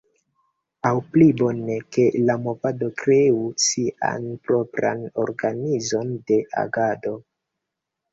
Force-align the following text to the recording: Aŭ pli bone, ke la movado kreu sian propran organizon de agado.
Aŭ 0.89 0.91
pli 1.15 1.25
bone, 1.41 1.73
ke 1.97 2.05
la 2.29 2.35
movado 2.45 2.87
kreu 3.01 3.41
sian 3.65 4.25
propran 4.47 5.03
organizon 5.25 6.15
de 6.33 6.41
agado. 6.63 7.13